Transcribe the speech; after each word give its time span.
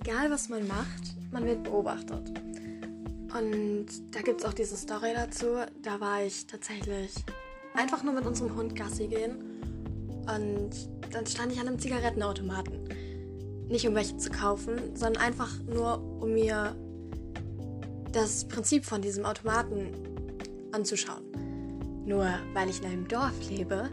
egal 0.00 0.30
was 0.30 0.48
man 0.48 0.66
macht, 0.66 1.14
man 1.32 1.44
wird 1.44 1.64
beobachtet. 1.64 2.30
Und 3.36 3.86
da 4.12 4.20
gibt 4.22 4.40
es 4.40 4.46
auch 4.46 4.54
diese 4.54 4.76
Story 4.76 5.12
dazu. 5.14 5.46
Da 5.82 6.00
war 6.00 6.22
ich 6.22 6.46
tatsächlich 6.46 7.12
einfach 7.74 8.02
nur 8.02 8.14
mit 8.14 8.26
unserem 8.26 8.56
Hund 8.56 8.74
Gassi 8.74 9.08
gehen. 9.08 9.36
Und 10.26 10.70
dann 11.12 11.26
stand 11.26 11.52
ich 11.52 11.60
an 11.60 11.68
einem 11.68 11.78
Zigarettenautomaten. 11.78 12.88
Nicht 13.68 13.86
um 13.86 13.94
welche 13.94 14.16
zu 14.16 14.30
kaufen, 14.30 14.96
sondern 14.96 15.22
einfach 15.22 15.50
nur 15.64 16.02
um 16.20 16.32
mir 16.32 16.74
das 18.12 18.48
Prinzip 18.48 18.84
von 18.84 19.02
diesem 19.02 19.26
Automaten 19.26 19.92
anzuschauen. 20.72 21.22
Nur 22.06 22.26
weil 22.54 22.70
ich 22.70 22.80
in 22.80 22.86
einem 22.86 23.08
Dorf 23.08 23.34
lebe, 23.50 23.90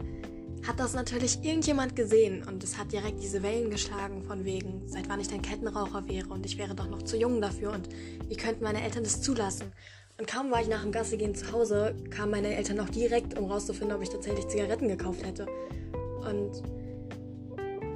hat 0.66 0.80
das 0.80 0.94
natürlich 0.94 1.44
irgendjemand 1.44 1.94
gesehen 1.94 2.42
und 2.46 2.64
es 2.64 2.76
hat 2.76 2.92
direkt 2.92 3.22
diese 3.22 3.42
Wellen 3.42 3.70
geschlagen 3.70 4.22
von 4.22 4.44
wegen, 4.44 4.82
seit 4.86 5.08
wann 5.08 5.20
ich 5.20 5.32
ein 5.32 5.42
Kettenraucher 5.42 6.08
wäre 6.08 6.28
und 6.28 6.44
ich 6.44 6.58
wäre 6.58 6.74
doch 6.74 6.88
noch 6.88 7.02
zu 7.02 7.16
jung 7.16 7.40
dafür 7.40 7.72
und 7.72 7.88
wie 8.28 8.36
könnten 8.36 8.64
meine 8.64 8.82
Eltern 8.82 9.04
das 9.04 9.22
zulassen? 9.22 9.72
Und 10.18 10.26
kaum 10.26 10.50
war 10.50 10.62
ich 10.62 10.68
nach 10.68 10.82
dem 10.82 10.92
Gasse 10.92 11.18
gehen 11.18 11.34
zu 11.34 11.52
Hause, 11.52 11.94
kamen 12.10 12.30
meine 12.30 12.56
Eltern 12.56 12.80
auch 12.80 12.88
direkt, 12.88 13.38
um 13.38 13.50
rauszufinden, 13.50 13.96
ob 13.96 14.02
ich 14.02 14.08
tatsächlich 14.08 14.48
Zigaretten 14.48 14.88
gekauft 14.88 15.24
hätte. 15.24 15.46
Und 16.28 16.62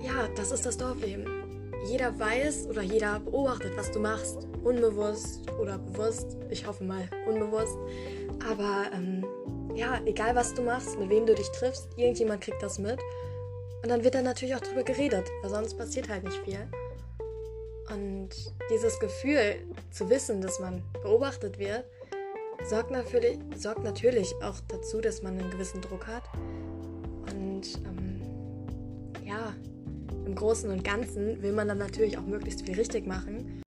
ja, 0.02 0.28
das 0.36 0.52
ist 0.52 0.66
das 0.66 0.76
Dorfleben. 0.76 1.26
Jeder 1.86 2.18
weiß 2.18 2.66
oder 2.68 2.82
jeder 2.82 3.20
beobachtet, 3.20 3.72
was 3.74 3.90
du 3.90 4.00
machst. 4.00 4.46
Unbewusst 4.62 5.50
oder 5.58 5.78
bewusst. 5.78 6.36
Ich 6.50 6.66
hoffe 6.66 6.84
mal 6.84 7.08
unbewusst. 7.26 7.78
Aber 8.46 8.84
ähm, 8.94 9.24
ja, 9.74 10.00
egal 10.04 10.34
was 10.34 10.54
du 10.54 10.62
machst, 10.62 10.98
mit 10.98 11.08
wem 11.08 11.26
du 11.26 11.34
dich 11.34 11.50
triffst, 11.50 11.88
irgendjemand 11.96 12.42
kriegt 12.42 12.62
das 12.62 12.78
mit. 12.78 12.98
Und 13.82 13.88
dann 13.88 14.04
wird 14.04 14.14
dann 14.14 14.24
natürlich 14.24 14.54
auch 14.54 14.60
drüber 14.60 14.82
geredet, 14.82 15.26
weil 15.42 15.50
sonst 15.50 15.76
passiert 15.76 16.08
halt 16.08 16.24
nicht 16.24 16.38
viel. 16.44 16.68
Und 17.90 18.28
dieses 18.70 18.98
Gefühl 19.00 19.66
zu 19.90 20.08
wissen, 20.10 20.40
dass 20.40 20.60
man 20.60 20.82
beobachtet 21.02 21.58
wird, 21.58 21.84
sorgt 22.68 22.90
natürlich, 22.90 23.38
sorgt 23.56 23.82
natürlich 23.82 24.34
auch 24.42 24.60
dazu, 24.68 25.00
dass 25.00 25.22
man 25.22 25.38
einen 25.38 25.50
gewissen 25.50 25.80
Druck 25.80 26.06
hat. 26.06 26.22
Und 27.32 27.62
ähm, 27.86 28.20
ja, 29.24 29.54
im 30.26 30.34
Großen 30.34 30.70
und 30.70 30.84
Ganzen 30.84 31.42
will 31.42 31.52
man 31.52 31.68
dann 31.68 31.78
natürlich 31.78 32.18
auch 32.18 32.26
möglichst 32.26 32.66
viel 32.66 32.76
richtig 32.76 33.06
machen. 33.06 33.62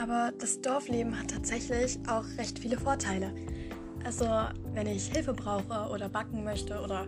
Aber 0.00 0.32
das 0.38 0.60
Dorfleben 0.60 1.18
hat 1.18 1.30
tatsächlich 1.30 1.98
auch 2.08 2.24
recht 2.38 2.58
viele 2.58 2.78
Vorteile. 2.78 3.32
Also, 4.04 4.26
wenn 4.74 4.86
ich 4.86 5.06
Hilfe 5.06 5.34
brauche 5.34 5.90
oder 5.90 6.08
backen 6.08 6.44
möchte 6.44 6.80
oder 6.80 7.06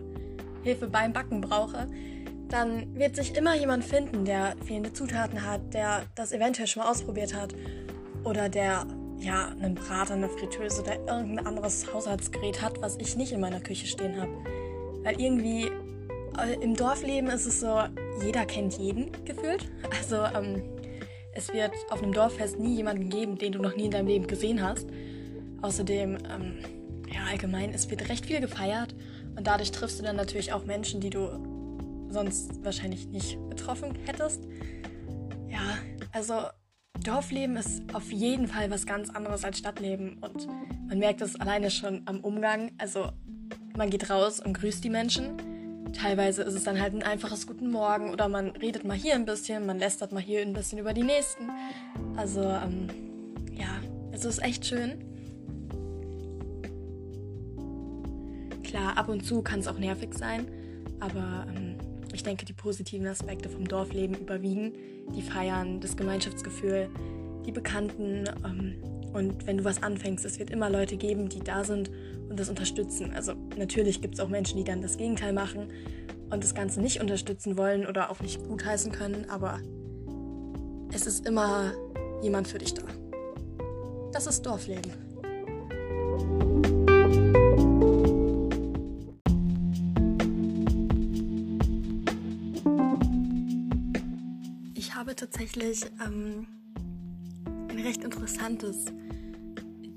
Hilfe 0.63 0.87
beim 0.87 1.13
Backen 1.13 1.41
brauche, 1.41 1.87
dann 2.49 2.93
wird 2.95 3.15
sich 3.15 3.35
immer 3.35 3.55
jemand 3.55 3.83
finden, 3.83 4.25
der 4.25 4.55
fehlende 4.65 4.93
Zutaten 4.93 5.45
hat, 5.45 5.73
der 5.73 6.03
das 6.15 6.31
eventuell 6.31 6.67
schon 6.67 6.83
mal 6.83 6.91
ausprobiert 6.91 7.33
hat 7.33 7.55
oder 8.23 8.49
der 8.49 8.85
ja 9.19 9.49
einen 9.49 9.75
Brater, 9.75 10.15
eine 10.15 10.29
Fritteuse 10.29 10.81
oder 10.81 10.95
irgendein 11.07 11.45
anderes 11.45 11.91
Haushaltsgerät 11.93 12.61
hat, 12.61 12.81
was 12.81 12.97
ich 12.97 13.15
nicht 13.15 13.31
in 13.31 13.39
meiner 13.39 13.61
Küche 13.61 13.87
stehen 13.87 14.19
habe. 14.19 14.31
Weil 15.03 15.19
irgendwie 15.19 15.71
äh, 16.37 16.61
im 16.61 16.75
Dorfleben 16.75 17.29
ist 17.29 17.45
es 17.45 17.59
so, 17.59 17.79
jeder 18.23 18.45
kennt 18.45 18.77
jeden 18.77 19.11
gefühlt. 19.25 19.71
Also 19.97 20.17
ähm, 20.37 20.63
es 21.33 21.53
wird 21.53 21.71
auf 21.89 22.01
einem 22.01 22.11
Dorffest 22.11 22.59
nie 22.59 22.75
jemanden 22.75 23.09
geben, 23.09 23.37
den 23.37 23.51
du 23.51 23.59
noch 23.59 23.75
nie 23.75 23.85
in 23.85 23.91
deinem 23.91 24.07
Leben 24.07 24.27
gesehen 24.27 24.61
hast. 24.61 24.87
Außerdem 25.61 26.17
ähm, 26.29 26.57
ja, 27.13 27.23
allgemein, 27.29 27.73
es 27.73 27.89
wird 27.89 28.09
recht 28.09 28.25
viel 28.25 28.39
gefeiert 28.39 28.95
und 29.35 29.47
dadurch 29.47 29.71
triffst 29.71 29.99
du 29.99 30.03
dann 30.03 30.15
natürlich 30.15 30.53
auch 30.53 30.65
Menschen, 30.65 31.01
die 31.01 31.09
du 31.09 32.07
sonst 32.09 32.63
wahrscheinlich 32.63 33.07
nicht 33.07 33.37
betroffen 33.49 33.95
hättest. 34.05 34.43
Ja, 35.49 35.77
also 36.11 36.35
Dorfleben 37.03 37.57
ist 37.57 37.83
auf 37.93 38.11
jeden 38.11 38.47
Fall 38.47 38.69
was 38.69 38.85
ganz 38.85 39.09
anderes 39.09 39.43
als 39.43 39.57
Stadtleben 39.57 40.17
und 40.19 40.47
man 40.87 40.99
merkt 40.99 41.21
es 41.21 41.39
alleine 41.39 41.71
schon 41.71 42.03
am 42.05 42.19
Umgang. 42.19 42.71
Also 42.77 43.09
man 43.75 43.89
geht 43.89 44.09
raus 44.09 44.39
und 44.39 44.53
grüßt 44.53 44.83
die 44.83 44.89
Menschen. 44.89 45.37
Teilweise 45.93 46.43
ist 46.43 46.53
es 46.53 46.63
dann 46.63 46.79
halt 46.79 46.93
ein 46.93 47.03
einfaches 47.03 47.47
Guten 47.47 47.71
Morgen 47.71 48.11
oder 48.11 48.27
man 48.29 48.51
redet 48.51 48.85
mal 48.85 48.95
hier 48.95 49.15
ein 49.15 49.25
bisschen, 49.25 49.65
man 49.65 49.79
lästert 49.79 50.11
mal 50.11 50.21
hier 50.21 50.41
ein 50.41 50.53
bisschen 50.53 50.79
über 50.79 50.93
die 50.93 51.03
Nächsten. 51.03 51.49
Also 52.15 52.41
ähm, 52.41 52.87
ja, 53.51 53.81
es 54.11 54.23
ist 54.25 54.41
echt 54.41 54.65
schön. 54.65 55.10
Klar, 58.71 58.97
ab 58.97 59.09
und 59.09 59.25
zu 59.25 59.41
kann 59.41 59.59
es 59.59 59.67
auch 59.67 59.77
nervig 59.77 60.13
sein, 60.13 60.47
aber 61.01 61.45
ähm, 61.53 61.75
ich 62.13 62.23
denke, 62.23 62.45
die 62.45 62.53
positiven 62.53 63.05
Aspekte 63.05 63.49
vom 63.49 63.67
Dorfleben 63.67 64.15
überwiegen. 64.15 64.71
Die 65.13 65.21
Feiern, 65.21 65.81
das 65.81 65.97
Gemeinschaftsgefühl, 65.97 66.87
die 67.45 67.51
Bekannten. 67.51 68.29
Ähm, 68.45 68.81
und 69.11 69.45
wenn 69.45 69.57
du 69.57 69.65
was 69.65 69.83
anfängst, 69.83 70.23
es 70.23 70.39
wird 70.39 70.51
immer 70.51 70.69
Leute 70.69 70.95
geben, 70.95 71.27
die 71.27 71.41
da 71.41 71.65
sind 71.65 71.91
und 72.29 72.39
das 72.39 72.47
unterstützen. 72.47 73.11
Also 73.13 73.33
natürlich 73.57 74.01
gibt 74.01 74.13
es 74.13 74.21
auch 74.21 74.29
Menschen, 74.29 74.55
die 74.55 74.63
dann 74.63 74.81
das 74.81 74.95
Gegenteil 74.95 75.33
machen 75.33 75.67
und 76.29 76.41
das 76.41 76.55
Ganze 76.55 76.79
nicht 76.79 77.01
unterstützen 77.01 77.57
wollen 77.57 77.85
oder 77.85 78.09
auch 78.09 78.21
nicht 78.21 78.41
gutheißen 78.47 78.93
können, 78.93 79.29
aber 79.29 79.59
es 80.93 81.07
ist 81.07 81.27
immer 81.27 81.73
jemand 82.21 82.47
für 82.47 82.57
dich 82.57 82.73
da. 82.73 82.83
Das 84.13 84.27
ist 84.27 84.45
Dorfleben. 84.45 85.11
Tatsächlich 95.21 95.81
ähm, 96.03 96.47
ein 97.69 97.79
recht 97.79 98.03
interessantes 98.03 98.85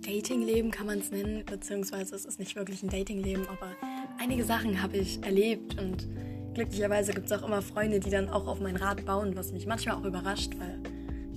Datingleben, 0.03 0.71
kann 0.71 0.87
man 0.87 0.99
es 0.99 1.11
nennen, 1.11 1.43
beziehungsweise 1.47 2.15
es 2.15 2.27
ist 2.27 2.39
nicht 2.39 2.57
wirklich 2.57 2.83
ein 2.83 2.91
Datingleben, 2.91 3.49
aber 3.49 3.71
einige 4.19 4.45
Sachen 4.45 4.83
habe 4.83 4.99
ich 4.99 5.23
erlebt 5.23 5.81
und 5.81 6.07
glücklicherweise 6.53 7.15
gibt 7.15 7.27
es 7.27 7.33
auch 7.33 7.47
immer 7.47 7.62
Freunde, 7.62 8.01
die 8.01 8.11
dann 8.11 8.29
auch 8.29 8.47
auf 8.47 8.61
mein 8.61 8.77
Rat 8.77 9.07
bauen, 9.07 9.35
was 9.35 9.51
mich 9.51 9.67
manchmal 9.67 9.97
auch 9.97 10.05
überrascht, 10.05 10.53
weil 10.59 10.79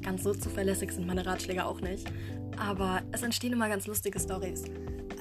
ganz 0.02 0.24
so 0.24 0.34
zuverlässig 0.34 0.92
sind 0.92 1.08
meine 1.08 1.26
Ratschläge 1.26 1.64
auch 1.64 1.80
nicht. 1.80 2.12
Aber 2.58 3.04
es 3.14 3.24
entstehen 3.24 3.54
immer 3.54 3.70
ganz 3.70 3.88
lustige 3.88 4.20
Stories. 4.20 4.66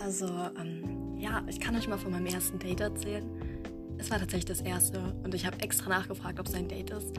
Also, 0.02 0.26
ähm, 0.60 1.16
ja, 1.18 1.44
ich 1.46 1.60
kann 1.60 1.76
euch 1.76 1.86
mal 1.86 1.98
von 1.98 2.10
meinem 2.10 2.26
ersten 2.26 2.58
Date 2.58 2.80
erzählen. 2.80 3.24
Es 3.96 4.10
war 4.10 4.18
tatsächlich 4.18 4.46
das 4.46 4.60
erste 4.60 5.14
und 5.22 5.34
ich 5.34 5.46
habe 5.46 5.60
extra 5.60 5.88
nachgefragt, 5.88 6.40
ob 6.40 6.48
es 6.48 6.54
ein 6.54 6.66
Date 6.66 6.90
ist. 6.90 7.12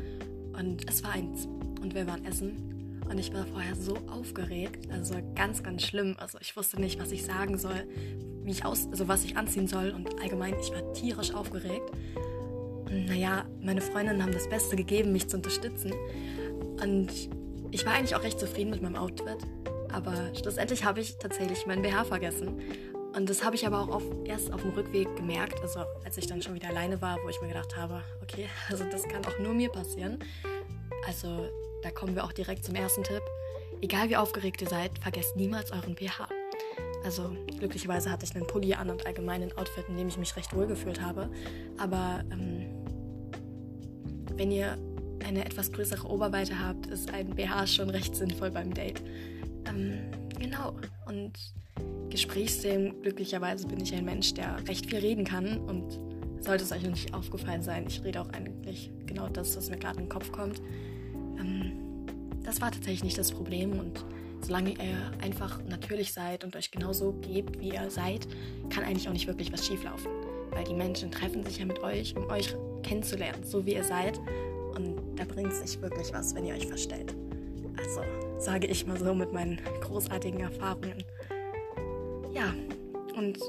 Und 0.57 0.89
es 0.89 1.03
war 1.03 1.11
eins. 1.11 1.45
Und 1.81 1.93
wir 1.93 2.07
waren 2.07 2.25
essen. 2.25 3.01
Und 3.09 3.17
ich 3.19 3.33
war 3.33 3.45
vorher 3.45 3.75
so 3.75 3.95
aufgeregt. 4.09 4.91
Also 4.91 5.15
ganz, 5.35 5.63
ganz 5.63 5.83
schlimm. 5.83 6.15
Also 6.19 6.37
ich 6.41 6.55
wusste 6.57 6.79
nicht, 6.79 6.99
was 6.99 7.11
ich 7.11 7.25
sagen 7.25 7.57
soll, 7.57 7.87
wie 8.43 8.51
ich 8.51 8.65
aus, 8.65 8.87
also 8.91 9.07
was 9.07 9.23
ich 9.23 9.37
anziehen 9.37 9.67
soll. 9.67 9.91
Und 9.91 10.19
allgemein, 10.21 10.55
ich 10.59 10.71
war 10.71 10.93
tierisch 10.93 11.33
aufgeregt. 11.33 11.91
Und 12.85 13.05
naja, 13.05 13.45
meine 13.61 13.81
Freundinnen 13.81 14.23
haben 14.23 14.31
das 14.31 14.49
Beste 14.49 14.75
gegeben, 14.75 15.11
mich 15.11 15.27
zu 15.27 15.37
unterstützen. 15.37 15.93
Und 16.81 17.09
ich 17.71 17.85
war 17.85 17.93
eigentlich 17.93 18.15
auch 18.15 18.23
recht 18.23 18.39
zufrieden 18.39 18.71
mit 18.71 18.81
meinem 18.81 18.95
Outfit. 18.95 19.37
Aber 19.91 20.13
schlussendlich 20.35 20.83
habe 20.83 20.99
ich 20.99 21.17
tatsächlich 21.17 21.65
meinen 21.65 21.81
BH 21.81 22.05
vergessen. 22.05 22.59
Und 23.17 23.27
das 23.27 23.43
habe 23.43 23.55
ich 23.55 23.65
aber 23.65 23.81
auch 23.81 23.89
auf, 23.89 24.03
erst 24.25 24.53
auf 24.53 24.61
dem 24.61 24.69
Rückweg 24.73 25.15
gemerkt, 25.15 25.59
also 25.61 25.79
als 26.05 26.19
ich 26.19 26.27
dann 26.27 26.39
schon 26.39 26.53
wieder 26.53 26.69
alleine 26.69 27.01
war, 27.01 27.17
wo 27.23 27.29
ich 27.29 27.41
mir 27.41 27.47
gedacht 27.47 27.75
habe, 27.75 28.03
okay, 28.21 28.47
also 28.69 28.83
das 28.83 29.07
kann 29.07 29.25
auch 29.25 29.39
nur 29.39 29.55
mir 29.55 29.69
passieren. 29.69 30.19
Also 31.07 31.49
da 31.81 31.89
kommen 31.89 32.13
wir 32.13 32.23
auch 32.23 32.31
direkt 32.31 32.63
zum 32.63 32.75
ersten 32.75 33.03
Tipp. 33.03 33.23
Egal 33.81 34.09
wie 34.09 34.17
aufgeregt 34.17 34.61
ihr 34.61 34.69
seid, 34.69 34.91
vergesst 34.99 35.35
niemals 35.35 35.71
euren 35.71 35.95
BH. 35.95 36.29
Also 37.03 37.35
glücklicherweise 37.57 38.11
hatte 38.11 38.23
ich 38.23 38.35
einen 38.35 38.45
Pulli 38.45 38.75
an 38.75 38.91
und 38.91 39.07
allgemein 39.07 39.41
ein 39.41 39.57
Outfit, 39.57 39.85
in 39.87 39.97
dem 39.97 40.09
ich 40.09 40.17
mich 40.17 40.35
recht 40.35 40.55
wohl 40.55 40.67
gefühlt 40.67 41.01
habe. 41.01 41.27
Aber 41.79 42.23
ähm, 42.31 42.67
wenn 44.35 44.51
ihr 44.51 44.77
eine 45.25 45.43
etwas 45.43 45.71
größere 45.71 46.07
Oberweite 46.07 46.59
habt, 46.59 46.85
ist 46.85 47.11
ein 47.11 47.33
BH 47.33 47.65
schon 47.65 47.89
recht 47.89 48.15
sinnvoll 48.15 48.51
beim 48.51 48.75
Date. 48.75 49.01
Ähm, 49.65 50.11
genau. 50.39 50.75
Und 51.07 51.33
Gesprächsthemen. 52.09 53.01
Glücklicherweise 53.01 53.67
bin 53.67 53.81
ich 53.81 53.93
ein 53.93 54.05
Mensch, 54.05 54.33
der 54.33 54.57
recht 54.67 54.87
viel 54.87 54.99
reden 54.99 55.25
kann 55.25 55.57
und 55.59 55.99
sollte 56.39 56.63
es 56.63 56.71
euch 56.71 56.83
noch 56.83 56.91
nicht 56.91 57.13
aufgefallen 57.13 57.61
sein, 57.61 57.85
ich 57.87 58.03
rede 58.03 58.21
auch 58.21 58.29
eigentlich 58.29 58.91
genau 59.05 59.27
das, 59.27 59.57
was 59.57 59.69
mir 59.69 59.77
gerade 59.77 59.97
in 59.97 60.05
den 60.05 60.09
Kopf 60.09 60.31
kommt. 60.31 60.61
Ähm, 61.39 61.73
das 62.43 62.61
war 62.61 62.71
tatsächlich 62.71 63.03
nicht 63.03 63.17
das 63.17 63.31
Problem 63.31 63.77
und 63.77 64.05
solange 64.41 64.71
ihr 64.71 65.11
einfach 65.21 65.59
natürlich 65.67 66.13
seid 66.13 66.43
und 66.43 66.55
euch 66.55 66.71
genauso 66.71 67.13
gebt, 67.21 67.59
wie 67.59 67.69
ihr 67.69 67.89
seid, 67.89 68.27
kann 68.69 68.83
eigentlich 68.83 69.07
auch 69.09 69.13
nicht 69.13 69.27
wirklich 69.27 69.51
was 69.51 69.65
schieflaufen. 69.65 70.09
Weil 70.51 70.63
die 70.63 70.73
Menschen 70.73 71.11
treffen 71.11 71.43
sich 71.43 71.57
ja 71.57 71.65
mit 71.65 71.79
euch, 71.79 72.15
um 72.15 72.29
euch 72.29 72.55
kennenzulernen, 72.83 73.43
so 73.43 73.65
wie 73.65 73.73
ihr 73.73 73.83
seid. 73.83 74.19
Und 74.75 74.97
da 75.17 75.25
bringt 75.25 75.51
es 75.51 75.61
nicht 75.61 75.81
wirklich 75.81 76.13
was, 76.13 76.33
wenn 76.35 76.45
ihr 76.45 76.53
euch 76.53 76.67
verstellt. 76.67 77.13
Also 77.77 78.01
sage 78.39 78.67
ich 78.67 78.85
mal 78.87 78.97
so 78.97 79.13
mit 79.13 79.33
meinen 79.33 79.59
großartigen 79.81 80.39
Erfahrungen. 80.39 81.03
Ja, 82.37 82.53
und 83.15 83.39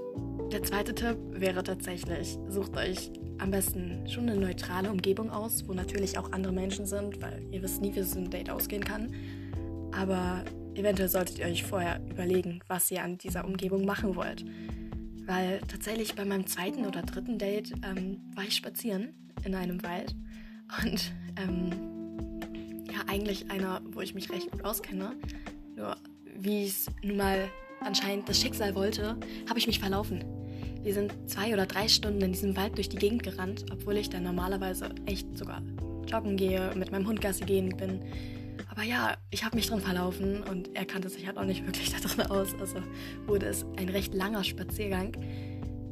der 0.51 0.63
zweite 0.63 0.95
Tipp 0.95 1.19
wäre 1.29 1.63
tatsächlich, 1.63 2.39
sucht 2.49 2.75
euch 2.75 3.11
am 3.37 3.51
besten 3.51 4.09
schon 4.09 4.31
eine 4.31 4.41
neutrale 4.41 4.91
Umgebung 4.91 5.29
aus, 5.29 5.69
wo 5.69 5.75
natürlich 5.75 6.17
auch 6.17 6.33
andere 6.33 6.55
Menschen 6.55 6.87
sind, 6.87 7.21
weil 7.21 7.47
ihr 7.51 7.61
wisst 7.63 7.83
nie, 7.83 7.95
wie 7.95 7.99
es 7.99 8.17
ein 8.17 8.31
Date 8.31 8.49
ausgehen 8.49 8.83
kann. 8.83 9.13
Aber 9.93 10.43
eventuell 10.75 11.11
solltet 11.11 11.39
ihr 11.39 11.45
euch 11.45 11.65
vorher 11.65 12.01
überlegen, 12.09 12.61
was 12.67 12.91
ihr 12.91 13.05
an 13.05 13.19
dieser 13.19 13.45
Umgebung 13.45 13.85
machen 13.85 14.17
wollt. 14.17 14.47
Weil 15.27 15.61
tatsächlich 15.69 16.15
bei 16.15 16.25
meinem 16.25 16.47
zweiten 16.47 16.87
oder 16.87 17.03
dritten 17.03 17.37
Date 17.37 17.75
ähm, 17.85 18.23
war 18.35 18.45
ich 18.45 18.57
spazieren 18.57 19.13
in 19.45 19.55
einem 19.55 19.83
Wald 19.83 20.17
und 20.83 21.13
ähm, 21.37 21.71
ja, 22.91 23.01
eigentlich 23.07 23.51
einer, 23.51 23.83
wo 23.91 24.01
ich 24.01 24.15
mich 24.15 24.31
recht 24.31 24.51
gut 24.51 24.65
auskenne. 24.65 25.15
Nur 25.77 25.95
wie 26.39 26.65
es 26.65 26.87
nun 27.03 27.19
mal 27.19 27.51
anscheinend 27.81 28.29
das 28.29 28.41
Schicksal 28.41 28.75
wollte, 28.75 29.17
habe 29.49 29.59
ich 29.59 29.67
mich 29.67 29.79
verlaufen. 29.79 30.25
Wir 30.83 30.95
sind 30.95 31.13
zwei 31.27 31.53
oder 31.53 31.67
drei 31.67 31.89
Stunden 31.89 32.23
in 32.23 32.33
diesem 32.33 32.57
Wald 32.57 32.77
durch 32.77 32.89
die 32.89 32.97
Gegend 32.97 33.23
gerannt, 33.23 33.67
obwohl 33.73 33.97
ich 33.97 34.11
dann 34.11 34.23
normalerweise 34.23 34.91
echt 35.07 35.37
sogar 35.37 35.63
joggen 36.07 36.37
gehe, 36.37 36.73
mit 36.77 36.93
meinem 36.93 37.07
Hund 37.07 37.21
Gassi 37.21 37.45
gehen 37.45 37.77
bin. 37.77 38.01
Aber 38.71 38.83
ja, 38.83 39.17
ich 39.31 39.45
habe 39.45 39.57
mich 39.57 39.67
drin 39.67 39.81
verlaufen 39.81 40.43
und 40.45 40.75
er 40.77 40.85
kannte 40.85 41.09
sich 41.09 41.27
halt 41.27 41.37
auch 41.37 41.45
nicht 41.45 41.67
wirklich 41.67 41.91
da 41.93 41.99
drin 41.99 42.27
aus. 42.31 42.55
Also 42.61 42.77
wurde 43.27 43.47
es 43.47 43.67
ein 43.77 43.89
recht 43.89 44.15
langer 44.15 44.45
Spaziergang. 44.45 45.13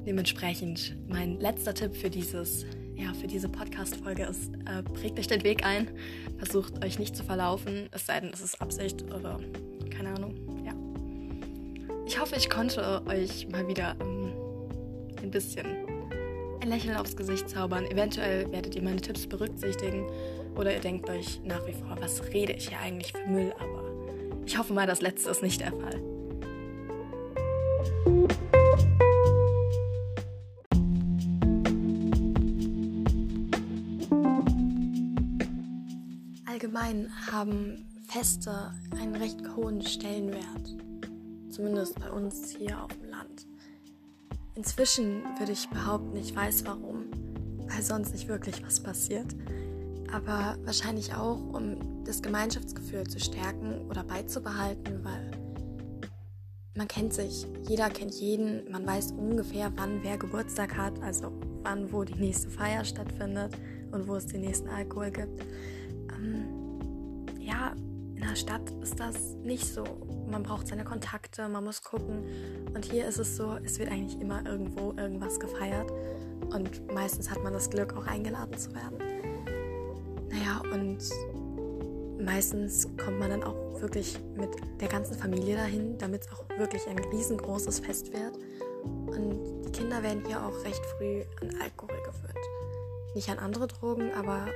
Dementsprechend 0.07 0.97
mein 1.09 1.41
letzter 1.41 1.75
Tipp 1.75 1.97
für 1.97 2.11
dieses 2.11 2.65
ja, 2.97 3.13
für 3.13 3.27
diese 3.27 3.49
Podcast-Folge 3.49 4.25
ist, 4.25 4.55
äh, 4.65 4.83
prägt 4.83 5.19
euch 5.19 5.27
den 5.27 5.45
Weg 5.45 5.67
ein, 5.67 5.89
versucht 6.39 6.83
euch 6.83 6.99
nicht 6.99 7.15
zu 7.15 7.25
verlaufen, 7.25 7.89
es 7.93 8.07
sei 8.07 8.21
denn, 8.21 8.31
es 8.33 8.41
ist 8.41 8.61
Absicht 8.63 9.03
oder 9.13 9.39
keine 9.91 10.15
Ahnung. 10.15 10.46
Ich 12.17 12.23
hoffe, 12.23 12.37
ich 12.37 12.49
konnte 12.49 13.03
euch 13.05 13.47
mal 13.51 13.69
wieder 13.69 13.95
ähm, 14.01 14.33
ein 15.23 15.31
bisschen 15.31 15.67
ein 16.63 16.69
Lächeln 16.71 16.97
aufs 16.97 17.15
Gesicht 17.15 17.47
zaubern. 17.51 17.85
Eventuell 17.91 18.51
werdet 18.51 18.75
ihr 18.75 18.83
meine 18.83 19.03
Tipps 19.03 19.27
berücksichtigen 19.27 20.07
oder 20.55 20.73
ihr 20.73 20.81
denkt 20.81 21.11
euch 21.11 21.43
nach 21.45 21.67
wie 21.67 21.75
vor, 21.75 21.95
was 22.01 22.23
rede 22.33 22.55
ich 22.55 22.71
hier 22.71 22.79
eigentlich 22.79 23.13
für 23.13 23.27
Müll, 23.29 23.53
aber 23.61 23.85
ich 24.47 24.57
hoffe 24.57 24.73
mal, 24.73 24.87
das 24.87 25.03
letzte 25.03 25.29
ist 25.29 25.43
nicht 25.43 25.61
der 25.61 25.73
Fall. 25.73 26.01
Allgemein 36.47 37.11
haben 37.31 37.85
Feste 38.09 38.73
einen 38.99 39.17
recht 39.17 39.37
hohen 39.55 39.83
Stellenwert, 39.83 40.77
zumindest 41.57 41.99
bei 41.99 42.11
uns 42.11 42.51
hier 42.51 42.83
auf 42.83 42.93
dem 42.93 43.09
Land. 43.09 43.47
Inzwischen 44.55 45.23
würde 45.39 45.53
ich 45.53 45.69
behaupten, 45.71 46.15
ich 46.17 46.37
weiß 46.37 46.67
warum, 46.67 47.07
weil 47.67 47.83
sonst 47.83 48.13
nicht 48.13 48.29
wirklich 48.29 48.63
was 48.63 48.83
passiert. 48.83 49.35
Aber 50.13 50.57
wahrscheinlich 50.65 51.15
auch, 51.15 51.39
um 51.55 52.05
das 52.05 52.21
Gemeinschaftsgefühl 52.21 53.05
zu 53.05 53.19
stärken 53.19 53.87
oder 53.89 54.05
beizubehalten, 54.05 55.03
weil 55.03 55.31
man 56.77 56.89
kennt 56.89 57.15
sich, 57.15 57.47
jeder 57.67 57.89
kennt 57.89 58.15
jeden, 58.15 58.71
man 58.71 58.87
weiß 58.87 59.13
ungefähr, 59.13 59.73
wann 59.77 60.03
wer 60.03 60.19
Geburtstag 60.19 60.77
hat, 60.77 61.03
also 61.03 61.33
wann 61.63 61.91
wo 61.91 62.05
die 62.05 62.15
nächste 62.15 62.51
Feier 62.51 62.85
stattfindet 62.85 63.57
und 63.93 64.07
wo 64.07 64.17
es 64.17 64.27
den 64.27 64.43
nächsten 64.43 64.69
Alkohol 64.69 65.11
gibt. 65.11 65.43
Ähm, 66.15 66.45
ja, 67.41 67.75
in 68.17 68.23
der 68.23 68.37
Stadt 68.37 68.71
ist 68.83 68.99
das 68.99 69.35
nicht 69.45 69.67
so 69.67 69.85
man 70.31 70.43
braucht 70.43 70.69
seine 70.69 70.85
Kontakte, 70.85 71.49
man 71.49 71.65
muss 71.65 71.83
gucken. 71.83 72.25
Und 72.75 72.85
hier 72.85 73.07
ist 73.07 73.19
es 73.19 73.37
so, 73.37 73.57
es 73.65 73.79
wird 73.79 73.91
eigentlich 73.91 74.21
immer 74.21 74.45
irgendwo 74.45 74.93
irgendwas 74.93 75.39
gefeiert. 75.41 75.91
Und 76.51 76.93
meistens 76.93 77.31
hat 77.31 77.43
man 77.43 77.53
das 77.53 77.71
Glück, 77.71 77.97
auch 77.97 78.07
eingeladen 78.07 78.57
zu 78.59 78.75
werden. 78.75 78.99
Naja, 80.29 80.61
und 80.73 80.99
meistens 82.25 82.89
kommt 83.03 83.19
man 83.19 83.31
dann 83.31 83.45
auch 83.45 83.81
wirklich 83.81 84.19
mit 84.37 84.51
der 84.81 84.89
ganzen 84.89 85.15
Familie 85.15 85.57
dahin, 85.57 85.97
damit 85.99 86.23
es 86.23 86.33
auch 86.33 86.45
wirklich 86.59 86.87
ein 86.87 86.99
riesengroßes 86.99 87.81
Fest 87.81 88.13
wird. 88.13 88.37
Und 88.85 89.63
die 89.65 89.73
Kinder 89.73 90.03
werden 90.03 90.25
hier 90.27 90.45
auch 90.45 90.65
recht 90.65 90.85
früh 90.97 91.23
an 91.41 91.51
Alkohol 91.61 91.99
gewöhnt. 92.03 93.15
Nicht 93.15 93.31
an 93.31 93.39
andere 93.39 93.67
Drogen, 93.67 94.13
aber 94.13 94.47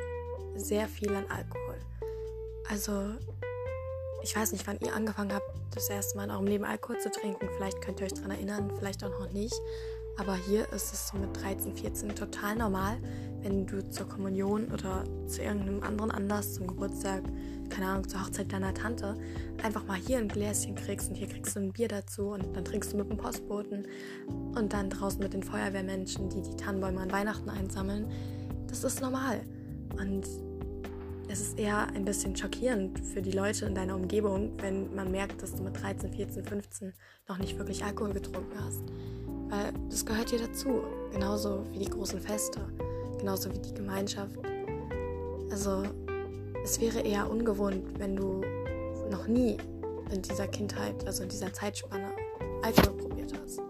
sehr 0.56 0.86
viel 0.86 1.10
an 1.14 1.24
Alkohol. 1.28 1.78
Also 2.68 3.14
ich 4.22 4.36
weiß 4.36 4.52
nicht, 4.52 4.66
wann 4.66 4.78
ihr 4.80 4.94
angefangen 4.94 5.32
habt, 5.32 5.50
das 5.74 5.88
erste 5.88 6.16
Mal 6.16 6.24
in 6.24 6.30
eurem 6.30 6.46
Leben 6.46 6.64
Alkohol 6.64 6.98
zu 6.98 7.10
trinken. 7.10 7.48
Vielleicht 7.56 7.80
könnt 7.80 8.00
ihr 8.00 8.06
euch 8.06 8.14
daran 8.14 8.32
erinnern, 8.32 8.70
vielleicht 8.78 9.02
auch 9.04 9.10
noch 9.10 9.32
nicht. 9.32 9.54
Aber 10.16 10.36
hier 10.36 10.70
ist 10.72 10.92
es 10.92 11.08
so 11.08 11.16
mit 11.16 11.34
13, 11.40 11.74
14 11.74 12.14
total 12.14 12.56
normal, 12.56 12.98
wenn 13.42 13.66
du 13.66 13.88
zur 13.88 14.06
Kommunion 14.06 14.70
oder 14.70 15.04
zu 15.26 15.40
irgendeinem 15.40 15.82
anderen 15.82 16.10
Anlass, 16.10 16.54
zum 16.54 16.66
Geburtstag, 16.66 17.22
keine 17.70 17.86
Ahnung, 17.86 18.08
zur 18.08 18.20
Hochzeit 18.20 18.52
deiner 18.52 18.74
Tante, 18.74 19.16
einfach 19.62 19.86
mal 19.86 19.96
hier 19.96 20.18
ein 20.18 20.28
Gläschen 20.28 20.74
kriegst 20.74 21.08
und 21.08 21.14
hier 21.14 21.28
kriegst 21.28 21.56
du 21.56 21.60
ein 21.60 21.72
Bier 21.72 21.88
dazu 21.88 22.30
und 22.30 22.54
dann 22.54 22.64
trinkst 22.64 22.92
du 22.92 22.98
mit 22.98 23.08
dem 23.08 23.16
Postboten 23.16 23.86
und 24.26 24.72
dann 24.72 24.90
draußen 24.90 25.20
mit 25.20 25.32
den 25.32 25.42
Feuerwehrmenschen, 25.42 26.28
die 26.28 26.42
die 26.42 26.56
Tannenbäume 26.56 27.00
an 27.00 27.12
Weihnachten 27.12 27.48
einsammeln. 27.48 28.10
Das 28.66 28.84
ist 28.84 29.00
normal. 29.00 29.40
Und 29.98 30.26
es 31.30 31.40
ist 31.40 31.58
eher 31.60 31.86
ein 31.94 32.04
bisschen 32.04 32.36
schockierend 32.36 32.98
für 32.98 33.22
die 33.22 33.30
Leute 33.30 33.64
in 33.64 33.74
deiner 33.74 33.94
Umgebung, 33.94 34.52
wenn 34.58 34.92
man 34.96 35.12
merkt, 35.12 35.40
dass 35.42 35.54
du 35.54 35.62
mit 35.62 35.80
13, 35.80 36.12
14, 36.12 36.44
15 36.44 36.92
noch 37.28 37.38
nicht 37.38 37.56
wirklich 37.56 37.84
Alkohol 37.84 38.12
getrunken 38.12 38.58
hast. 38.58 38.82
Weil 39.48 39.72
das 39.88 40.04
gehört 40.04 40.32
dir 40.32 40.40
dazu, 40.40 40.82
genauso 41.12 41.64
wie 41.70 41.78
die 41.78 41.90
großen 41.90 42.20
Feste, 42.20 42.60
genauso 43.18 43.52
wie 43.52 43.60
die 43.60 43.72
Gemeinschaft. 43.72 44.36
Also 45.52 45.84
es 46.64 46.80
wäre 46.80 47.00
eher 47.00 47.30
ungewohnt, 47.30 47.98
wenn 48.00 48.16
du 48.16 48.40
noch 49.10 49.28
nie 49.28 49.56
in 50.10 50.22
dieser 50.22 50.48
Kindheit, 50.48 51.06
also 51.06 51.22
in 51.22 51.28
dieser 51.28 51.52
Zeitspanne, 51.52 52.10
Alkohol 52.62 52.96
probiert 52.96 53.32
hast. 53.40 53.60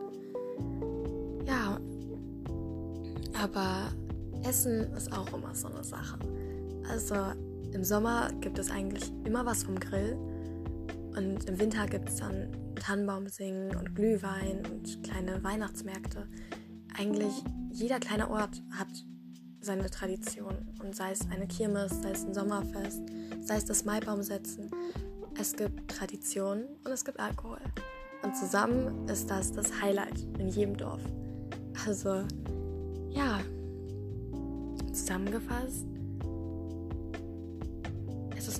Ja, 1.46 1.78
aber 3.38 3.92
Essen 4.48 4.90
ist 4.94 5.12
auch 5.12 5.30
immer 5.34 5.54
so 5.54 5.68
eine 5.68 5.84
Sache. 5.84 6.18
Also 6.88 7.14
im 7.72 7.84
Sommer 7.84 8.30
gibt 8.40 8.58
es 8.58 8.70
eigentlich 8.70 9.12
immer 9.24 9.46
was 9.46 9.64
vom 9.64 9.78
Grill 9.78 10.16
und 11.16 11.44
im 11.48 11.58
Winter 11.58 11.86
gibt 11.86 12.08
es 12.08 12.16
dann 12.16 12.50
Tannenbaumsingen 12.76 13.76
und 13.76 13.94
Glühwein 13.94 14.62
und 14.70 15.02
kleine 15.02 15.42
Weihnachtsmärkte. 15.42 16.26
Eigentlich 16.96 17.32
jeder 17.72 18.00
kleine 18.00 18.30
Ort 18.30 18.62
hat 18.72 18.88
seine 19.60 19.90
Tradition 19.90 20.56
und 20.82 20.96
sei 20.96 21.12
es 21.12 21.28
eine 21.30 21.46
Kirmes, 21.46 22.00
sei 22.02 22.10
es 22.12 22.24
ein 22.24 22.34
Sommerfest, 22.34 23.02
sei 23.42 23.56
es 23.56 23.64
das 23.64 23.84
Maibaumsetzen. 23.84 24.70
Es 25.38 25.54
gibt 25.54 25.90
Tradition 25.90 26.64
und 26.84 26.90
es 26.90 27.04
gibt 27.04 27.20
Alkohol. 27.20 27.60
Und 28.22 28.36
zusammen 28.36 29.08
ist 29.08 29.30
das 29.30 29.52
das 29.52 29.80
Highlight 29.80 30.20
in 30.38 30.48
jedem 30.48 30.76
Dorf. 30.76 31.02
Also, 31.86 32.24
ja, 33.10 33.40
zusammengefasst, 34.92 35.86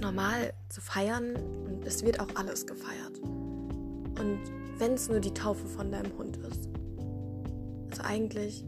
normal 0.00 0.52
zu 0.68 0.80
feiern 0.80 1.36
und 1.66 1.86
es 1.86 2.04
wird 2.04 2.20
auch 2.20 2.34
alles 2.34 2.66
gefeiert. 2.66 3.18
Und 3.20 4.40
wenn 4.78 4.94
es 4.94 5.08
nur 5.08 5.20
die 5.20 5.34
Taufe 5.34 5.66
von 5.66 5.90
deinem 5.92 6.16
Hund 6.16 6.38
ist. 6.38 6.68
Also 7.90 8.02
eigentlich, 8.02 8.64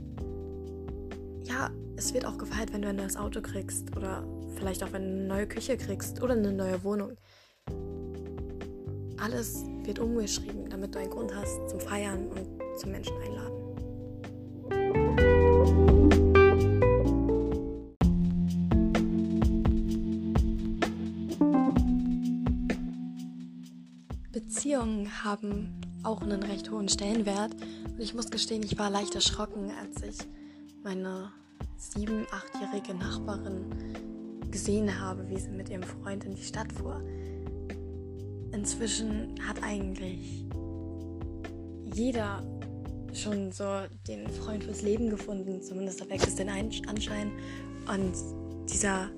ja, 1.45 1.71
es 1.97 2.13
wird 2.15 2.27
auch 2.27 2.39
gefeiert, 2.39 2.73
wenn 2.73 2.83
du 2.83 2.89
ein 2.89 2.97
neues 2.97 3.17
Auto 3.17 3.41
kriegst 3.41 3.97
oder 3.97 4.27
vielleicht 4.57 4.85
auch 4.85 4.93
wenn 4.93 5.03
du 5.03 5.09
eine 5.09 5.27
neue 5.27 5.47
Küche 5.47 5.77
kriegst 5.77 6.23
oder 6.23 6.35
eine 6.35 6.53
neue 6.53 6.83
Wohnung. 6.85 7.17
Alles 9.19 9.65
wird 9.85 9.99
umgeschrieben, 9.99 10.69
damit 10.69 10.95
du 10.95 10.99
einen 10.99 11.11
Grund 11.11 11.35
hast 11.35 11.69
zum 11.69 11.81
Feiern 11.81 12.29
und 12.29 12.79
zum 12.79 12.91
Menschen 12.91 13.17
einladen. 13.23 13.52
Beziehungen 24.55 25.25
haben 25.25 25.81
auch 26.03 26.21
einen 26.21 26.43
recht 26.43 26.71
hohen 26.71 26.87
Stellenwert. 26.87 27.55
Und 27.87 27.99
ich 27.99 28.13
muss 28.13 28.31
gestehen, 28.31 28.63
ich 28.63 28.79
war 28.79 28.91
leicht 28.91 29.15
erschrocken, 29.15 29.73
als 29.81 30.03
ich 30.03 30.19
meine 30.85 31.33
sieben-, 31.79 32.27
achtjährige 32.31 32.93
Nachbarin 32.93 33.65
gesehen 34.51 35.01
habe, 35.01 35.27
wie 35.31 35.39
sie 35.39 35.49
mit 35.49 35.71
ihrem 35.71 35.83
Freund 35.83 36.25
in 36.25 36.35
die 36.35 36.43
Stadt 36.43 36.71
fuhr. 36.71 37.03
Inzwischen 38.53 39.37
hat 39.49 39.63
eigentlich 39.63 40.45
jeder 41.95 42.43
schon 43.15 43.53
so 43.53 43.65
den 44.07 44.29
Freund 44.29 44.65
fürs 44.65 44.83
Leben 44.83 45.09
gefunden, 45.09 45.63
zumindest 45.63 46.03
erweckt 46.03 46.27
es 46.27 46.35
den 46.35 46.51
Anschein. 46.51 47.33
Und 47.89 48.13
dieser 48.71 49.09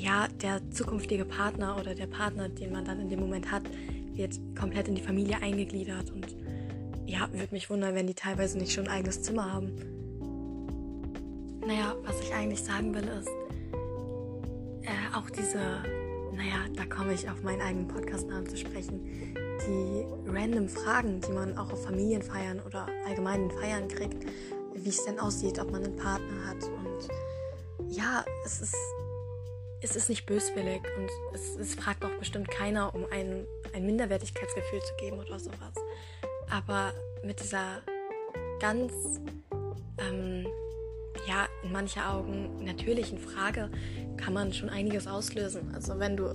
ja, 0.00 0.28
der 0.42 0.60
zukünftige 0.70 1.24
Partner 1.24 1.76
oder 1.78 1.94
der 1.94 2.06
Partner, 2.06 2.48
den 2.48 2.72
man 2.72 2.84
dann 2.84 3.00
in 3.00 3.08
dem 3.08 3.20
Moment 3.20 3.50
hat, 3.50 3.62
wird 4.14 4.38
komplett 4.58 4.88
in 4.88 4.94
die 4.94 5.02
Familie 5.02 5.40
eingegliedert 5.42 6.10
und 6.10 6.26
ja, 7.06 7.28
würde 7.32 7.48
mich 7.52 7.68
wundern, 7.70 7.94
wenn 7.94 8.06
die 8.06 8.14
teilweise 8.14 8.58
nicht 8.58 8.72
schon 8.72 8.86
ein 8.86 8.92
eigenes 8.92 9.22
Zimmer 9.22 9.52
haben. 9.52 9.72
naja, 11.66 11.94
was 12.04 12.20
ich 12.20 12.32
eigentlich 12.32 12.62
sagen 12.62 12.94
will, 12.94 13.04
ist 13.04 13.28
äh, 14.82 15.16
auch 15.16 15.28
diese, 15.30 15.58
naja, 16.34 16.64
da 16.76 16.86
komme 16.86 17.12
ich 17.12 17.28
auf 17.28 17.42
meinen 17.42 17.60
eigenen 17.60 17.88
Podcastnamen 17.88 18.48
zu 18.48 18.56
sprechen, 18.56 19.00
die 19.66 20.06
random 20.26 20.68
Fragen, 20.68 21.20
die 21.20 21.32
man 21.32 21.58
auch 21.58 21.72
auf 21.72 21.84
Familienfeiern 21.84 22.60
oder 22.60 22.86
allgemeinen 23.06 23.50
Feiern 23.50 23.88
kriegt, 23.88 24.24
wie 24.74 24.88
es 24.88 25.04
denn 25.04 25.18
aussieht, 25.18 25.58
ob 25.58 25.70
man 25.70 25.84
einen 25.84 25.96
Partner 25.96 26.46
hat. 26.46 26.64
Und 26.64 27.08
ja, 27.88 28.24
es 28.44 28.62
ist, 28.62 28.76
es 29.82 29.96
ist 29.96 30.08
nicht 30.08 30.26
böswillig 30.26 30.82
und 30.96 31.08
es, 31.34 31.56
es 31.56 31.74
fragt 31.74 32.04
auch 32.04 32.18
bestimmt 32.18 32.50
keiner, 32.50 32.94
um 32.94 33.04
ein, 33.10 33.46
ein 33.74 33.86
Minderwertigkeitsgefühl 33.86 34.80
zu 34.80 34.94
geben 34.96 35.18
oder 35.18 35.38
sowas. 35.38 35.74
Aber 36.50 36.92
mit 37.24 37.40
dieser 37.40 37.82
ganz, 38.60 38.92
ähm, 39.98 40.46
ja, 41.26 41.46
in 41.62 41.72
manchen 41.72 42.02
Augen 42.02 42.64
natürlichen 42.64 43.18
Frage 43.18 43.70
kann 44.16 44.34
man 44.34 44.52
schon 44.52 44.68
einiges 44.68 45.06
auslösen. 45.06 45.72
Also 45.74 45.98
wenn 45.98 46.16
du 46.16 46.34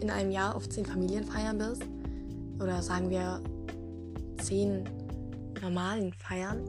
in 0.00 0.10
einem 0.10 0.30
Jahr 0.30 0.54
auf 0.54 0.68
zehn 0.68 0.86
Familienfeiern 0.86 1.58
bist, 1.58 1.82
oder 2.58 2.82
sagen 2.82 3.10
wir 3.10 3.42
zehn 4.42 4.88
normalen 5.60 6.12
Feiern 6.14 6.60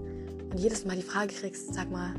und 0.52 0.60
jedes 0.60 0.86
Mal 0.86 0.98
die 0.98 1.04
Frage 1.04 1.34
kriegst, 1.34 1.74
sag 1.74 1.90
mal, 1.90 2.14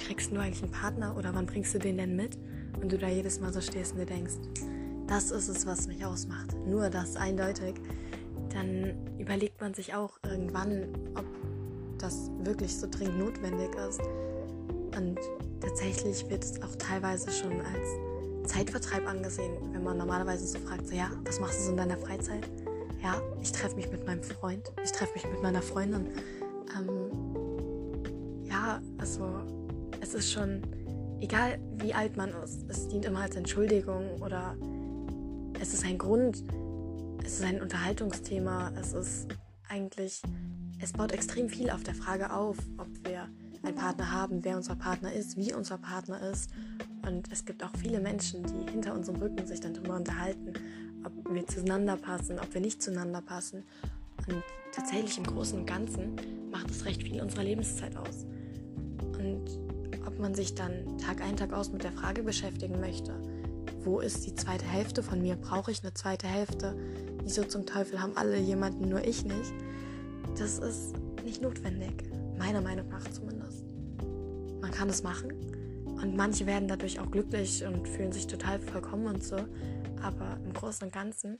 kriegst 0.00 0.32
du 0.32 0.38
eigentlich 0.38 0.62
einen 0.62 0.72
Partner 0.72 1.16
oder 1.16 1.34
wann 1.34 1.46
bringst 1.46 1.74
du 1.74 1.78
den 1.78 1.96
denn 1.96 2.16
mit? 2.16 2.36
Und 2.80 2.90
du 2.90 2.98
da 2.98 3.08
jedes 3.08 3.40
Mal 3.40 3.52
so 3.52 3.60
stehst 3.60 3.92
und 3.92 3.98
dir 3.98 4.06
denkst, 4.06 4.34
das 5.06 5.30
ist 5.30 5.48
es, 5.48 5.66
was 5.66 5.86
mich 5.86 6.04
ausmacht. 6.04 6.56
Nur 6.66 6.88
das 6.88 7.16
eindeutig. 7.16 7.74
Dann 8.52 8.94
überlegt 9.18 9.60
man 9.60 9.74
sich 9.74 9.94
auch 9.94 10.18
irgendwann, 10.24 10.88
ob 11.14 11.24
das 11.98 12.30
wirklich 12.42 12.76
so 12.76 12.88
dringend 12.90 13.18
notwendig 13.18 13.70
ist. 13.88 14.00
Und 14.96 15.18
tatsächlich 15.60 16.28
wird 16.30 16.44
es 16.44 16.62
auch 16.62 16.74
teilweise 16.76 17.30
schon 17.30 17.60
als 17.60 18.50
Zeitvertreib 18.52 19.06
angesehen, 19.06 19.52
wenn 19.72 19.84
man 19.84 19.98
normalerweise 19.98 20.46
so 20.46 20.58
fragt, 20.60 20.88
so 20.88 20.94
ja, 20.94 21.10
was 21.24 21.38
machst 21.38 21.60
du 21.60 21.64
so 21.64 21.70
in 21.72 21.76
deiner 21.76 21.98
Freizeit? 21.98 22.48
Ja, 23.02 23.20
ich 23.40 23.52
treffe 23.52 23.76
mich 23.76 23.90
mit 23.90 24.06
meinem 24.06 24.22
Freund, 24.22 24.72
ich 24.82 24.92
treffe 24.92 25.12
mich 25.14 25.24
mit 25.24 25.42
meiner 25.42 25.62
Freundin. 25.62 26.08
Ähm, 26.76 27.10
ja, 28.44 28.80
also 28.98 29.24
es 30.10 30.26
ist 30.26 30.32
schon, 30.32 30.60
egal 31.20 31.60
wie 31.76 31.94
alt 31.94 32.16
man 32.16 32.30
ist, 32.42 32.68
es 32.68 32.88
dient 32.88 33.04
immer 33.04 33.20
als 33.20 33.36
Entschuldigung 33.36 34.20
oder 34.20 34.56
es 35.60 35.72
ist 35.72 35.84
ein 35.84 35.98
Grund, 35.98 36.42
es 37.24 37.34
ist 37.34 37.44
ein 37.44 37.62
Unterhaltungsthema, 37.62 38.72
es 38.80 38.92
ist 38.92 39.28
eigentlich, 39.68 40.20
es 40.80 40.92
baut 40.92 41.12
extrem 41.12 41.48
viel 41.48 41.70
auf 41.70 41.84
der 41.84 41.94
Frage 41.94 42.32
auf, 42.32 42.56
ob 42.78 42.88
wir 43.04 43.28
einen 43.62 43.76
Partner 43.76 44.10
haben, 44.10 44.42
wer 44.42 44.56
unser 44.56 44.74
Partner 44.74 45.12
ist, 45.12 45.36
wie 45.36 45.54
unser 45.54 45.78
Partner 45.78 46.20
ist. 46.28 46.50
Und 47.06 47.30
es 47.30 47.44
gibt 47.44 47.62
auch 47.62 47.76
viele 47.80 48.00
Menschen, 48.00 48.42
die 48.42 48.68
hinter 48.68 48.94
unserem 48.94 49.20
Rücken 49.20 49.46
sich 49.46 49.60
dann 49.60 49.74
darüber 49.74 49.94
unterhalten, 49.94 50.54
ob 51.04 51.32
wir 51.32 51.46
zueinander 51.46 51.96
passen, 51.96 52.40
ob 52.40 52.52
wir 52.52 52.60
nicht 52.60 52.82
zueinander 52.82 53.20
passen. 53.20 53.62
Und 54.26 54.42
tatsächlich 54.72 55.18
im 55.18 55.24
Großen 55.24 55.56
und 55.56 55.66
Ganzen 55.66 56.16
macht 56.50 56.68
es 56.68 56.84
recht 56.84 57.04
viel 57.04 57.22
unserer 57.22 57.44
Lebenszeit 57.44 57.96
aus. 57.96 58.26
Man 60.20 60.34
sich 60.34 60.54
dann 60.54 60.98
Tag 60.98 61.22
ein, 61.22 61.36
Tag 61.36 61.54
aus 61.54 61.72
mit 61.72 61.82
der 61.82 61.92
Frage 61.92 62.22
beschäftigen 62.22 62.78
möchte, 62.78 63.14
wo 63.84 64.00
ist 64.00 64.26
die 64.26 64.34
zweite 64.34 64.66
Hälfte 64.66 65.02
von 65.02 65.22
mir? 65.22 65.36
Brauche 65.36 65.70
ich 65.70 65.82
eine 65.82 65.94
zweite 65.94 66.26
Hälfte? 66.26 66.76
Wieso 67.22 67.44
zum 67.44 67.64
Teufel 67.64 68.02
haben 68.02 68.14
alle 68.16 68.38
jemanden, 68.38 68.90
nur 68.90 69.02
ich 69.02 69.24
nicht? 69.24 69.54
Das 70.38 70.58
ist 70.58 70.94
nicht 71.24 71.40
notwendig, 71.40 72.04
meiner 72.38 72.60
Meinung 72.60 72.86
nach 72.88 73.08
zumindest. 73.10 73.64
Man 74.60 74.70
kann 74.70 74.90
es 74.90 75.02
machen 75.02 75.32
und 75.86 76.14
manche 76.14 76.44
werden 76.44 76.68
dadurch 76.68 77.00
auch 77.00 77.10
glücklich 77.10 77.64
und 77.64 77.88
fühlen 77.88 78.12
sich 78.12 78.26
total 78.26 78.60
vollkommen 78.60 79.06
und 79.06 79.24
so. 79.24 79.36
Aber 80.02 80.38
im 80.44 80.52
Großen 80.52 80.86
und 80.86 80.92
Ganzen, 80.92 81.38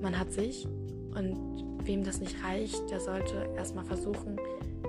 man 0.00 0.18
hat 0.18 0.32
sich 0.32 0.66
und 1.14 1.84
wem 1.84 2.02
das 2.02 2.20
nicht 2.20 2.42
reicht, 2.42 2.90
der 2.90 3.00
sollte 3.00 3.46
erstmal 3.56 3.84
versuchen, 3.84 4.38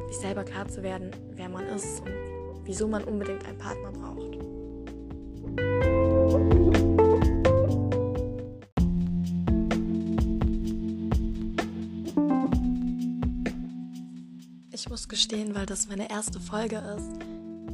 sich 0.08 0.18
selber 0.18 0.46
klar 0.46 0.70
zu 0.70 0.82
werden, 0.82 1.12
wer 1.36 1.50
man 1.50 1.66
ist 1.66 2.00
und 2.00 2.37
wieso 2.68 2.88
man 2.88 3.04
unbedingt 3.06 3.46
einen 3.46 3.58
Partner 3.58 3.92
braucht. 3.92 4.38
Ich 14.72 14.90
muss 14.90 15.08
gestehen, 15.08 15.56
weil 15.56 15.66
das 15.66 15.88
meine 15.88 16.10
erste 16.10 16.40
Folge 16.40 16.76
ist 16.98 17.10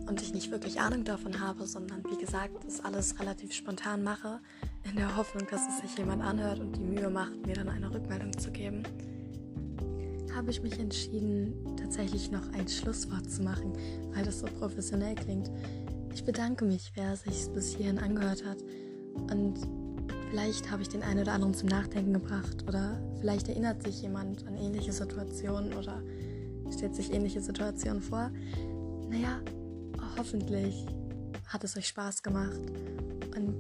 und 0.07 0.21
ich 0.21 0.33
nicht 0.33 0.51
wirklich 0.51 0.79
Ahnung 0.79 1.03
davon 1.03 1.39
habe, 1.39 1.65
sondern 1.65 2.03
wie 2.09 2.23
gesagt, 2.23 2.63
das 2.63 2.79
alles 2.79 3.19
relativ 3.19 3.51
spontan 3.51 4.03
mache, 4.03 4.39
in 4.83 4.95
der 4.95 5.17
Hoffnung, 5.17 5.47
dass 5.49 5.67
es 5.67 5.79
sich 5.79 5.97
jemand 5.97 6.21
anhört 6.21 6.59
und 6.59 6.75
die 6.75 6.81
Mühe 6.81 7.09
macht, 7.09 7.45
mir 7.47 7.55
dann 7.55 7.69
eine 7.69 7.91
Rückmeldung 7.91 8.37
zu 8.37 8.51
geben, 8.51 8.83
habe 10.35 10.51
ich 10.51 10.61
mich 10.61 10.79
entschieden, 10.79 11.53
tatsächlich 11.77 12.31
noch 12.31 12.51
ein 12.53 12.67
Schlusswort 12.67 13.29
zu 13.29 13.43
machen, 13.43 13.73
weil 14.13 14.23
das 14.23 14.39
so 14.39 14.47
professionell 14.47 15.15
klingt. 15.15 15.51
Ich 16.13 16.23
bedanke 16.23 16.65
mich, 16.65 16.91
wer 16.95 17.15
sich 17.15 17.47
bis 17.53 17.75
hierhin 17.75 17.99
angehört 17.99 18.45
hat 18.45 18.57
und 19.31 19.55
vielleicht 20.29 20.71
habe 20.71 20.81
ich 20.81 20.89
den 20.89 21.03
einen 21.03 21.21
oder 21.21 21.33
anderen 21.33 21.53
zum 21.53 21.69
Nachdenken 21.69 22.13
gebracht 22.13 22.63
oder 22.67 22.99
vielleicht 23.19 23.49
erinnert 23.49 23.83
sich 23.83 24.01
jemand 24.01 24.45
an 24.47 24.55
ähnliche 24.55 24.91
Situationen 24.91 25.73
oder 25.73 26.01
stellt 26.71 26.95
sich 26.95 27.13
ähnliche 27.13 27.41
Situationen 27.41 28.01
vor. 28.01 28.31
Naja, 29.09 29.39
hoffentlich 30.17 30.85
hat 31.47 31.63
es 31.63 31.77
euch 31.77 31.87
Spaß 31.87 32.23
gemacht 32.23 32.59
und 33.35 33.57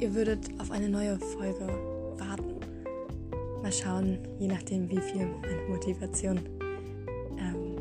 ihr 0.00 0.14
würdet 0.14 0.48
auf 0.60 0.70
eine 0.70 0.88
neue 0.88 1.18
Folge 1.18 1.66
warten. 2.18 2.57
Mal 3.68 3.74
schauen, 3.74 4.18
je 4.38 4.46
nachdem, 4.46 4.88
wie 4.88 4.98
viel 4.98 5.26
meine 5.26 5.68
Motivation 5.68 6.40
ähm, 7.38 7.76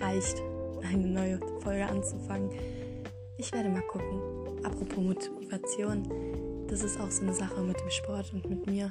reicht, 0.00 0.42
eine 0.82 1.06
neue 1.06 1.38
Folge 1.60 1.86
anzufangen. 1.86 2.50
Ich 3.36 3.52
werde 3.52 3.68
mal 3.68 3.82
gucken. 3.82 4.64
Apropos 4.64 4.96
Motivation, 4.96 6.02
das 6.66 6.82
ist 6.82 6.98
auch 7.00 7.08
so 7.08 7.22
eine 7.22 7.34
Sache 7.34 7.62
mit 7.62 7.78
dem 7.78 7.88
Sport 7.88 8.32
und 8.32 8.50
mit 8.50 8.66
mir. 8.66 8.90